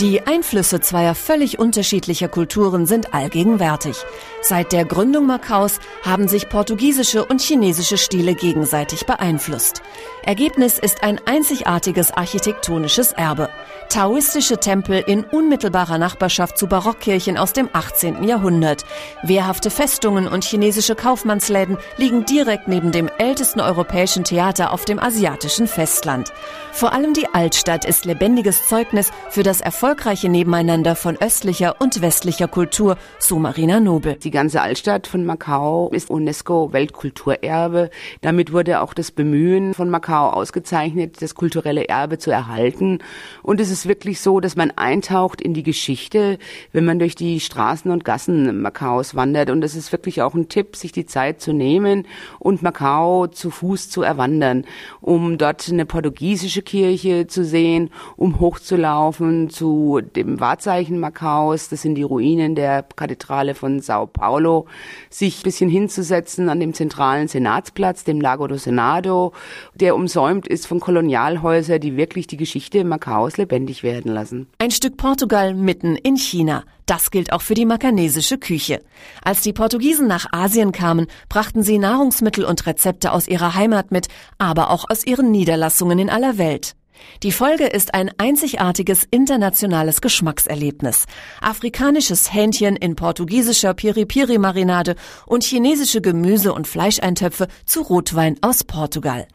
Die 0.00 0.24
Einflüsse 0.24 0.80
zweier 0.80 1.16
völlig 1.16 1.58
unterschiedlicher 1.58 2.28
Kulturen 2.28 2.86
sind 2.86 3.14
allgegenwärtig. 3.14 3.96
Seit 4.42 4.70
der 4.70 4.84
Gründung 4.84 5.26
Macaus 5.26 5.80
haben 6.04 6.28
sich 6.28 6.48
portugiesische 6.48 7.24
und 7.24 7.40
chinesische 7.40 7.98
Stile 7.98 8.36
gegenseitig 8.36 9.06
beeinflusst. 9.06 9.82
Ergebnis 10.22 10.78
ist 10.78 11.02
ein 11.02 11.20
einzigartiges 11.26 12.12
architektonisches 12.12 13.10
Erbe. 13.10 13.48
Taoistische 13.88 14.58
Tempel 14.58 15.02
in 15.04 15.24
unmittelbarer 15.24 15.98
Nachbarschaft 15.98 16.58
zu 16.58 16.68
Barockkirchen 16.68 17.36
aus 17.36 17.52
dem 17.52 17.68
18. 17.72 18.22
Jahrhundert. 18.22 18.84
Wehrhafte 19.24 19.70
Festungen 19.70 20.28
und 20.28 20.44
chinesische 20.44 20.94
Kaufmannsläden 20.94 21.76
liegen 21.96 22.24
direkt 22.24 22.68
neben 22.68 22.92
dem 22.92 23.08
ältesten 23.18 23.60
europäischen 23.60 24.22
Theater 24.22 24.72
auf 24.72 24.84
dem 24.84 25.00
asiatischen 25.00 25.66
Festland. 25.66 26.32
Vor 26.70 26.92
allem 26.92 27.14
die 27.14 27.26
Altstadt 27.34 27.84
ist 27.84 28.04
lebendiges 28.04 28.68
Zeugnis 28.68 29.10
für 29.30 29.42
das 29.42 29.60
erfolgreiche 29.88 30.28
Nebeneinander 30.28 30.94
von 30.94 31.16
östlicher 31.16 31.76
und 31.80 32.02
westlicher 32.02 32.46
Kultur, 32.46 32.98
so 33.18 33.38
Marina 33.38 33.80
Nobel. 33.80 34.16
Die 34.16 34.30
ganze 34.30 34.60
Altstadt 34.60 35.06
von 35.06 35.24
Macau 35.24 35.88
ist 35.88 36.10
UNESCO-Weltkulturerbe. 36.10 37.88
Damit 38.20 38.52
wurde 38.52 38.82
auch 38.82 38.92
das 38.92 39.10
Bemühen 39.10 39.72
von 39.72 39.88
Macau 39.88 40.28
ausgezeichnet, 40.28 41.22
das 41.22 41.34
kulturelle 41.34 41.88
Erbe 41.88 42.18
zu 42.18 42.30
erhalten. 42.30 42.98
Und 43.42 43.62
es 43.62 43.70
ist 43.70 43.88
wirklich 43.88 44.20
so, 44.20 44.40
dass 44.40 44.56
man 44.56 44.72
eintaucht 44.72 45.40
in 45.40 45.54
die 45.54 45.62
Geschichte, 45.62 46.38
wenn 46.72 46.84
man 46.84 46.98
durch 46.98 47.14
die 47.14 47.40
Straßen 47.40 47.90
und 47.90 48.04
Gassen 48.04 48.60
Macaus 48.60 49.14
wandert. 49.14 49.48
Und 49.48 49.64
es 49.64 49.74
ist 49.74 49.90
wirklich 49.90 50.20
auch 50.20 50.34
ein 50.34 50.50
Tipp, 50.50 50.76
sich 50.76 50.92
die 50.92 51.06
Zeit 51.06 51.40
zu 51.40 51.54
nehmen 51.54 52.06
und 52.38 52.60
Macau 52.60 53.26
zu 53.26 53.48
Fuß 53.48 53.88
zu 53.88 54.02
erwandern, 54.02 54.66
um 55.00 55.38
dort 55.38 55.66
eine 55.66 55.86
portugiesische 55.86 56.60
Kirche 56.60 57.26
zu 57.26 57.42
sehen, 57.42 57.88
um 58.18 58.38
hochzulaufen 58.38 59.48
zu 59.48 59.77
dem 60.00 60.40
Wahrzeichen 60.40 60.98
Macaus. 60.98 61.68
Das 61.68 61.82
sind 61.82 61.94
die 61.94 62.02
Ruinen 62.02 62.54
der 62.54 62.82
Kathedrale 62.82 63.54
von 63.54 63.80
Sao 63.80 64.06
Paulo, 64.06 64.66
sich 65.10 65.40
ein 65.40 65.42
bisschen 65.44 65.70
hinzusetzen 65.70 66.48
an 66.48 66.60
dem 66.60 66.74
zentralen 66.74 67.28
Senatsplatz, 67.28 68.04
dem 68.04 68.20
Lago 68.20 68.46
do 68.46 68.56
Senado, 68.56 69.32
der 69.74 69.94
umsäumt 69.94 70.46
ist 70.46 70.66
von 70.66 70.80
Kolonialhäusern, 70.80 71.80
die 71.80 71.96
wirklich 71.96 72.26
die 72.26 72.36
Geschichte 72.36 72.84
Macaus 72.84 73.36
lebendig 73.36 73.82
werden 73.82 74.12
lassen. 74.12 74.48
Ein 74.58 74.70
Stück 74.70 74.96
Portugal 74.96 75.54
mitten 75.54 75.96
in 75.96 76.16
China. 76.16 76.64
Das 76.86 77.10
gilt 77.10 77.34
auch 77.34 77.42
für 77.42 77.52
die 77.52 77.66
makanesische 77.66 78.38
Küche. 78.38 78.80
Als 79.22 79.42
die 79.42 79.52
Portugiesen 79.52 80.06
nach 80.06 80.32
Asien 80.32 80.72
kamen, 80.72 81.06
brachten 81.28 81.62
sie 81.62 81.78
Nahrungsmittel 81.78 82.46
und 82.46 82.66
Rezepte 82.66 83.12
aus 83.12 83.28
ihrer 83.28 83.54
Heimat 83.54 83.92
mit, 83.92 84.08
aber 84.38 84.70
auch 84.70 84.86
aus 84.88 85.06
ihren 85.06 85.30
Niederlassungen 85.30 85.98
in 85.98 86.08
aller 86.08 86.38
Welt. 86.38 86.77
Die 87.22 87.32
Folge 87.32 87.66
ist 87.66 87.94
ein 87.94 88.10
einzigartiges 88.18 89.06
internationales 89.10 90.00
Geschmackserlebnis. 90.00 91.06
Afrikanisches 91.40 92.32
Hähnchen 92.32 92.76
in 92.76 92.96
portugiesischer 92.96 93.74
Piri-Piri-Marinade 93.74 94.94
und 95.26 95.44
chinesische 95.44 96.00
Gemüse- 96.00 96.52
und 96.52 96.68
Fleischeintöpfe 96.68 97.48
zu 97.64 97.82
Rotwein 97.82 98.36
aus 98.40 98.64
Portugal. 98.64 99.26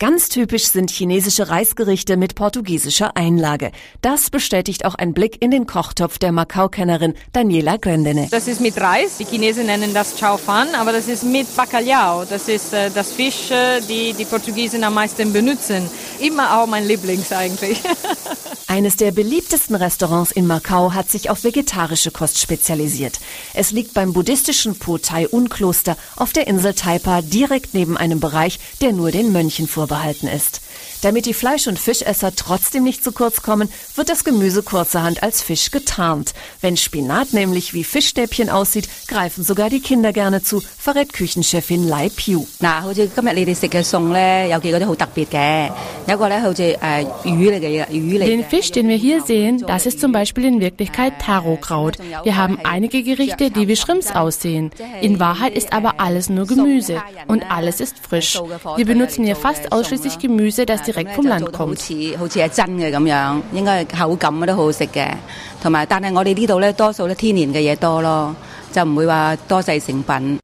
Ganz 0.00 0.28
typisch 0.28 0.66
sind 0.66 0.92
chinesische 0.92 1.48
Reisgerichte 1.48 2.16
mit 2.16 2.36
portugiesischer 2.36 3.16
Einlage. 3.16 3.72
Das 4.00 4.30
bestätigt 4.30 4.84
auch 4.84 4.94
ein 4.94 5.12
Blick 5.12 5.42
in 5.42 5.50
den 5.50 5.66
Kochtopf 5.66 6.18
der 6.18 6.30
Macau-Kennerin 6.30 7.14
Daniela 7.32 7.78
Grendene. 7.78 8.28
Das 8.30 8.46
ist 8.46 8.60
mit 8.60 8.80
Reis. 8.80 9.16
Die 9.18 9.24
Chinesen 9.24 9.66
nennen 9.66 9.92
das 9.92 10.16
Chao 10.16 10.36
Fan, 10.36 10.68
aber 10.76 10.92
das 10.92 11.08
ist 11.08 11.24
mit 11.24 11.48
Bacalhau. 11.56 12.24
Das 12.26 12.46
ist 12.46 12.72
äh, 12.72 12.92
das 12.94 13.10
Fisch, 13.10 13.50
äh, 13.50 13.80
die 13.88 14.12
die 14.12 14.24
Portugiesen 14.24 14.84
am 14.84 14.94
meisten 14.94 15.32
benutzen. 15.32 15.90
Immer 16.20 16.60
auch 16.60 16.68
mein 16.68 16.86
Lieblings 16.86 17.32
eigentlich. 17.32 17.80
Eines 18.70 18.96
der 18.96 19.12
beliebtesten 19.12 19.74
Restaurants 19.74 20.30
in 20.30 20.46
Macau 20.46 20.92
hat 20.92 21.10
sich 21.10 21.30
auf 21.30 21.42
vegetarische 21.42 22.10
Kost 22.10 22.38
spezialisiert. 22.38 23.18
Es 23.54 23.72
liegt 23.72 23.94
beim 23.94 24.12
buddhistischen 24.12 24.78
Po 24.78 24.98
Tai 24.98 25.26
Un 25.32 25.48
Kloster 25.48 25.96
auf 26.16 26.34
der 26.34 26.46
Insel 26.46 26.74
Taipa 26.74 27.22
direkt 27.22 27.72
neben 27.72 27.96
einem 27.96 28.20
Bereich, 28.20 28.60
der 28.82 28.92
nur 28.92 29.10
den 29.10 29.32
Mönchen 29.32 29.66
vorbehalten 29.88 30.28
ist. 30.28 30.60
Damit 31.02 31.26
die 31.26 31.34
Fleisch- 31.34 31.68
und 31.68 31.78
Fischesser 31.78 32.34
trotzdem 32.34 32.82
nicht 32.82 33.04
zu 33.04 33.12
kurz 33.12 33.42
kommen, 33.42 33.68
wird 33.94 34.08
das 34.08 34.24
Gemüse 34.24 34.64
kurzerhand 34.64 35.22
als 35.22 35.42
Fisch 35.42 35.70
getarnt. 35.70 36.34
Wenn 36.60 36.76
Spinat 36.76 37.32
nämlich 37.32 37.72
wie 37.72 37.84
Fischstäbchen 37.84 38.50
aussieht, 38.50 38.88
greifen 39.06 39.44
sogar 39.44 39.70
die 39.70 39.80
Kinder 39.80 40.12
gerne 40.12 40.42
zu, 40.42 40.60
verrät 40.60 41.12
Küchenchefin 41.12 41.86
Lai 41.86 42.08
Piu. 42.08 42.46
Den 48.26 48.44
Fisch, 48.44 48.72
den 48.72 48.88
wir 48.88 48.96
hier 48.96 49.22
sehen, 49.22 49.64
das 49.66 49.86
ist 49.86 50.00
zum 50.00 50.10
Beispiel 50.10 50.46
in 50.46 50.60
Wirklichkeit 50.60 51.12
Tarokraut. 51.20 51.98
Wir 52.24 52.36
haben 52.36 52.58
einige 52.64 53.04
Gerichte, 53.04 53.52
die 53.52 53.68
wie 53.68 53.76
Shrimps 53.76 54.10
aussehen. 54.10 54.72
In 55.00 55.20
Wahrheit 55.20 55.54
ist 55.54 55.72
aber 55.72 56.00
alles 56.00 56.28
nur 56.28 56.46
Gemüse 56.46 57.00
und 57.28 57.48
alles 57.48 57.80
ist 57.80 57.98
frisch. 57.98 58.40
Wir 58.76 58.84
benutzen 58.84 59.24
hier 59.24 59.36
fast 59.36 59.70
ausschließlich 59.70 60.18
Gemüse, 60.18 60.66
das 60.66 60.87
direkt 60.88 61.14
vom 61.14 61.26
Land 61.26 61.52
kommt. 61.52 61.78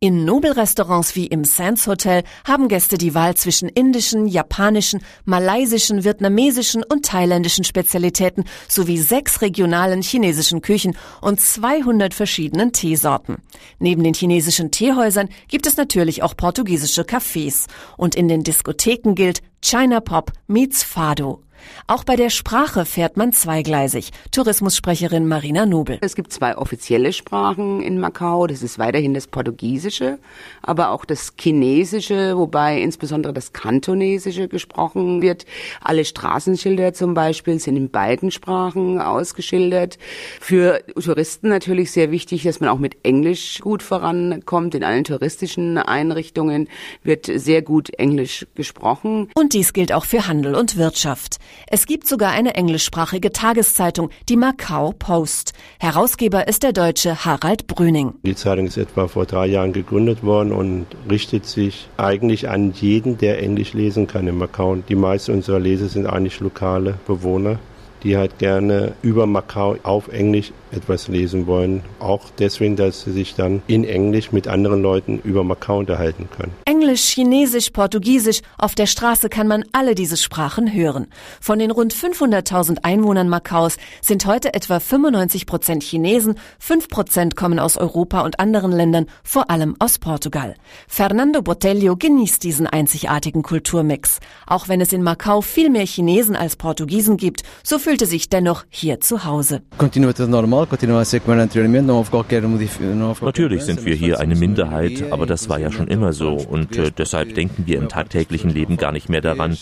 In 0.00 0.24
Nobelrestaurants 0.24 1.14
wie 1.14 1.26
im 1.26 1.44
Sands 1.44 1.86
Hotel 1.86 2.24
haben 2.46 2.68
Gäste 2.68 2.96
die 2.98 3.14
Wahl 3.14 3.34
zwischen 3.34 3.68
indischen, 3.68 4.26
japanischen, 4.26 5.02
malaysischen, 5.24 6.04
vietnamesischen 6.04 6.82
und 6.82 7.04
thailändischen 7.04 7.64
Spezialitäten 7.64 8.44
sowie 8.68 8.98
sechs 8.98 9.42
regionalen 9.42 10.02
chinesischen 10.02 10.62
Küchen 10.62 10.96
und 11.20 11.40
200 11.40 12.14
verschiedenen 12.14 12.72
Teesorten. 12.72 13.36
Neben 13.78 14.02
den 14.02 14.14
chinesischen 14.14 14.70
Teehäusern 14.70 15.28
gibt 15.48 15.66
es 15.66 15.76
natürlich 15.76 16.22
auch 16.22 16.36
portugiesische 16.36 17.02
Cafés 17.02 17.66
und 17.96 18.14
in 18.14 18.28
den 18.28 18.42
Diskotheken 18.42 19.14
gilt 19.14 19.42
China 19.64 19.98
Pop 19.98 20.30
meets 20.46 20.84
Fado. 20.84 21.43
Auch 21.86 22.04
bei 22.04 22.16
der 22.16 22.30
Sprache 22.30 22.84
fährt 22.84 23.16
man 23.16 23.32
zweigleisig. 23.32 24.10
Tourismussprecherin 24.30 25.26
Marina 25.28 25.66
Nobel. 25.66 25.98
Es 26.00 26.14
gibt 26.14 26.32
zwei 26.32 26.56
offizielle 26.56 27.12
Sprachen 27.12 27.82
in 27.82 27.98
Macau. 27.98 28.46
Das 28.46 28.62
ist 28.62 28.78
weiterhin 28.78 29.14
das 29.14 29.26
Portugiesische, 29.26 30.18
aber 30.62 30.90
auch 30.90 31.04
das 31.04 31.34
Chinesische, 31.38 32.36
wobei 32.36 32.80
insbesondere 32.80 33.32
das 33.32 33.52
Kantonesische 33.52 34.48
gesprochen 34.48 35.22
wird. 35.22 35.46
Alle 35.80 36.04
Straßenschilder 36.04 36.94
zum 36.94 37.14
Beispiel 37.14 37.58
sind 37.58 37.76
in 37.76 37.90
beiden 37.90 38.30
Sprachen 38.30 39.00
ausgeschildert. 39.00 39.98
Für 40.40 40.82
Touristen 40.94 41.48
natürlich 41.48 41.92
sehr 41.92 42.10
wichtig, 42.10 42.42
dass 42.42 42.60
man 42.60 42.70
auch 42.70 42.78
mit 42.78 42.96
Englisch 43.04 43.60
gut 43.60 43.82
vorankommt. 43.82 44.74
In 44.74 44.84
allen 44.84 45.04
touristischen 45.04 45.78
Einrichtungen 45.78 46.68
wird 47.02 47.26
sehr 47.26 47.62
gut 47.62 47.90
Englisch 47.98 48.46
gesprochen. 48.54 49.28
Und 49.34 49.52
dies 49.52 49.72
gilt 49.72 49.92
auch 49.92 50.04
für 50.04 50.26
Handel 50.26 50.54
und 50.54 50.76
Wirtschaft. 50.76 51.38
Es 51.66 51.86
gibt 51.86 52.06
sogar 52.06 52.32
eine 52.32 52.54
englischsprachige 52.54 53.32
Tageszeitung, 53.32 54.10
die 54.28 54.36
Macau 54.36 54.92
Post. 54.98 55.52
Herausgeber 55.78 56.48
ist 56.48 56.62
der 56.62 56.72
Deutsche 56.72 57.24
Harald 57.24 57.66
Brüning. 57.66 58.14
Die 58.22 58.34
Zeitung 58.34 58.66
ist 58.66 58.76
etwa 58.76 59.08
vor 59.08 59.26
drei 59.26 59.46
Jahren 59.46 59.72
gegründet 59.72 60.22
worden 60.22 60.52
und 60.52 60.86
richtet 61.10 61.46
sich 61.46 61.88
eigentlich 61.96 62.48
an 62.48 62.72
jeden, 62.72 63.18
der 63.18 63.42
Englisch 63.42 63.72
lesen 63.72 64.06
kann 64.06 64.26
in 64.26 64.38
Macau. 64.38 64.76
Die 64.76 64.94
meisten 64.94 65.32
unserer 65.32 65.60
Leser 65.60 65.88
sind 65.88 66.06
eigentlich 66.06 66.40
lokale 66.40 66.98
Bewohner 67.06 67.58
die 68.04 68.16
halt 68.16 68.38
gerne 68.38 68.92
über 69.02 69.26
Macau 69.26 69.76
auf 69.82 70.08
Englisch 70.08 70.52
etwas 70.70 71.08
lesen 71.08 71.46
wollen. 71.46 71.82
Auch 72.00 72.22
deswegen, 72.38 72.76
dass 72.76 73.02
sie 73.02 73.12
sich 73.12 73.34
dann 73.34 73.62
in 73.66 73.84
Englisch 73.84 74.32
mit 74.32 74.48
anderen 74.48 74.82
Leuten 74.82 75.18
über 75.24 75.44
Macau 75.44 75.78
unterhalten 75.78 76.28
können. 76.36 76.52
Englisch, 76.66 77.02
Chinesisch, 77.02 77.70
Portugiesisch, 77.70 78.40
auf 78.58 78.74
der 78.74 78.86
Straße 78.86 79.28
kann 79.28 79.48
man 79.48 79.64
alle 79.72 79.94
diese 79.94 80.16
Sprachen 80.16 80.72
hören. 80.72 81.06
Von 81.40 81.58
den 81.58 81.70
rund 81.70 81.94
500.000 81.94 82.78
Einwohnern 82.82 83.28
Macaus 83.28 83.76
sind 84.02 84.26
heute 84.26 84.54
etwa 84.54 84.80
95 84.80 85.46
Prozent 85.46 85.82
Chinesen, 85.82 86.34
5 86.58 86.88
Prozent 86.88 87.36
kommen 87.36 87.58
aus 87.58 87.76
Europa 87.76 88.20
und 88.20 88.38
anderen 88.38 88.72
Ländern, 88.72 89.06
vor 89.22 89.50
allem 89.50 89.76
aus 89.78 89.98
Portugal. 89.98 90.56
Fernando 90.88 91.40
Botelho 91.42 91.96
genießt 91.96 92.42
diesen 92.42 92.66
einzigartigen 92.66 93.42
Kulturmix. 93.42 94.20
Auch 94.46 94.68
wenn 94.68 94.80
es 94.80 94.92
in 94.92 95.02
Macau 95.02 95.40
viel 95.40 95.70
mehr 95.70 95.86
Chinesen 95.86 96.36
als 96.36 96.56
Portugiesen 96.56 97.16
gibt, 97.16 97.42
so 97.62 97.78
fühlte 97.94 98.06
sich 98.06 98.28
dennoch 98.28 98.64
hier 98.70 98.98
zu 98.98 99.24
Hause. 99.24 99.62
Natürlich 103.22 103.62
sind 103.62 103.84
wir 103.84 103.94
hier 103.94 104.18
eine 104.18 104.34
Minderheit, 104.34 105.12
aber 105.12 105.26
das 105.26 105.48
war 105.48 105.60
ja 105.60 105.70
schon 105.70 105.86
immer 105.86 106.12
so 106.12 106.32
und 106.32 106.76
äh, 106.76 106.90
deshalb 106.90 107.36
denken 107.36 107.66
wir 107.66 107.78
im 107.78 107.88
tagtäglichen 107.88 108.50
Leben 108.50 108.78
gar 108.78 108.90
nicht 108.90 109.08
mehr 109.08 109.20
daran. 109.20 109.56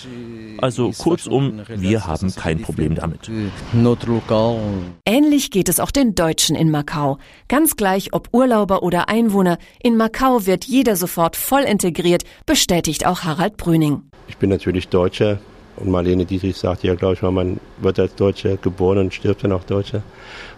Also 0.56 0.92
kurzum, 0.92 1.60
wir 1.68 2.06
haben 2.06 2.34
kein 2.34 2.62
Problem 2.62 2.94
damit. 2.94 3.30
Ähnlich 5.04 5.50
geht 5.50 5.68
es 5.68 5.78
auch 5.78 5.90
den 5.90 6.14
Deutschen 6.14 6.56
in 6.56 6.70
Macau. 6.70 7.18
Ganz 7.48 7.76
gleich, 7.76 8.14
ob 8.14 8.30
Urlauber 8.32 8.82
oder 8.82 9.10
Einwohner, 9.10 9.58
in 9.82 9.98
Macau 9.98 10.46
wird 10.46 10.64
jeder 10.64 10.96
sofort 10.96 11.36
voll 11.36 11.64
integriert, 11.64 12.22
bestätigt 12.46 13.04
auch 13.04 13.24
Harald 13.24 13.58
Brüning. 13.58 14.04
Ich 14.26 14.38
bin 14.38 14.48
natürlich 14.48 14.88
Deutscher 14.88 15.38
und 15.76 15.91
Marlene 15.91 16.25
Dietrich 16.25 16.57
sagt 16.57 16.83
ja, 16.85 16.95
glaube 16.95 17.14
ich 17.14 17.23
mal, 17.23 17.31
man 17.31 17.61
wird 17.79 17.99
als 17.99 18.14
Deutscher 18.14 18.57
geboren 18.57 18.99
und 18.99 19.14
stirbt 19.14 19.45
dann 19.45 19.52
auch 19.52 19.64
Deutscher. 19.64 20.02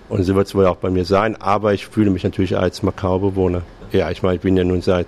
Und 0.09 0.23
so 0.25 0.35
wird 0.35 0.47
es 0.47 0.54
wohl 0.54 0.66
auch 0.66 0.76
bei 0.76 0.90
mir 0.90 1.04
sein, 1.04 1.37
aber 1.40 1.73
ich 1.73 1.87
fühle 1.87 2.11
mich 2.11 2.25
natürlich 2.25 2.56
als 2.56 2.83
Macau-Bewohner. 2.83 3.62
Ja, 3.92 4.11
ich 4.11 4.23
meine, 4.23 4.37
ich 4.37 4.42
bin 4.42 4.56
ja 4.56 4.64
nun 4.64 4.83
seit 4.83 5.06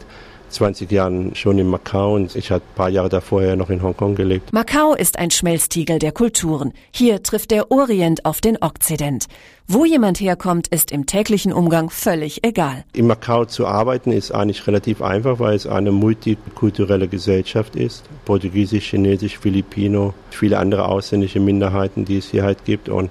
20 0.49 0.91
Jahren 0.91 1.35
schon 1.35 1.59
in 1.59 1.69
Macau 1.69 2.15
und 2.15 2.35
ich 2.37 2.50
hatte 2.50 2.65
ein 2.65 2.75
paar 2.76 2.88
Jahre 2.88 3.09
davor 3.09 3.43
ja 3.43 3.57
noch 3.57 3.71
in 3.71 3.83
Hongkong 3.83 4.15
gelebt. 4.15 4.53
Macau 4.53 4.95
ist 4.95 5.19
ein 5.19 5.31
Schmelztiegel 5.31 5.99
der 5.99 6.12
Kulturen. 6.12 6.73
Hier 6.91 7.23
trifft 7.23 7.50
der 7.50 7.71
Orient 7.71 8.25
auf 8.25 8.41
den 8.41 8.57
Okzident. 8.61 9.26
Wo 9.69 9.85
jemand 9.85 10.21
herkommt, 10.21 10.69
ist 10.69 10.93
im 10.93 11.07
täglichen 11.07 11.53
Umgang 11.53 11.91
völlig 11.91 12.45
egal. 12.45 12.85
In 12.93 13.09
Macau 13.09 13.45
zu 13.47 13.67
arbeiten 13.67 14.12
ist 14.12 14.31
eigentlich 14.31 14.67
relativ 14.67 15.03
einfach, 15.03 15.41
weil 15.41 15.57
es 15.57 15.67
eine 15.67 15.91
multikulturelle 15.91 17.09
Gesellschaft 17.09 17.75
ist. 17.75 18.05
Portugiesisch, 18.25 18.91
Chinesisch, 18.91 19.38
Filipino, 19.38 20.15
viele 20.31 20.59
andere 20.59 20.87
ausländische 20.87 21.41
Minderheiten, 21.41 22.05
die 22.05 22.19
es 22.19 22.31
hier 22.31 22.45
halt 22.45 22.65
gibt 22.65 22.88
und 22.88 23.11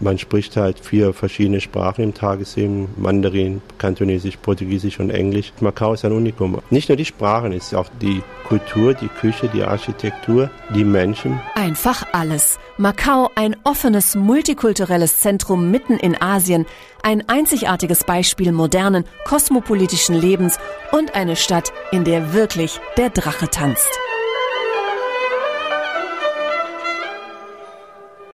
man 0.00 0.18
spricht 0.18 0.56
halt 0.56 0.78
vier 0.78 1.12
verschiedene 1.12 1.60
Sprachen 1.60 2.04
im 2.04 2.14
Tagesleben, 2.14 2.88
Mandarin, 2.96 3.60
Kantonesisch, 3.78 4.36
Portugiesisch 4.36 5.00
und 5.00 5.10
Englisch. 5.10 5.52
Macau 5.60 5.94
ist 5.94 6.04
ein 6.04 6.12
Unikum. 6.12 6.58
Nicht 6.70 6.88
nur 6.88 6.96
die 6.96 7.04
Sprachen, 7.04 7.52
es 7.52 7.68
ist 7.68 7.74
auch 7.74 7.88
die 8.00 8.22
Kultur, 8.46 8.94
die 8.94 9.08
Küche, 9.08 9.48
die 9.52 9.62
Architektur, 9.62 10.50
die 10.74 10.84
Menschen. 10.84 11.40
Einfach 11.54 12.06
alles. 12.12 12.58
Macau, 12.76 13.30
ein 13.34 13.56
offenes, 13.64 14.14
multikulturelles 14.14 15.20
Zentrum 15.20 15.70
mitten 15.70 15.96
in 15.98 16.20
Asien, 16.20 16.66
ein 17.02 17.28
einzigartiges 17.28 18.04
Beispiel 18.04 18.52
modernen, 18.52 19.04
kosmopolitischen 19.24 20.14
Lebens 20.14 20.58
und 20.92 21.14
eine 21.14 21.36
Stadt, 21.36 21.72
in 21.92 22.04
der 22.04 22.32
wirklich 22.32 22.80
der 22.96 23.10
Drache 23.10 23.48
tanzt. 23.48 23.98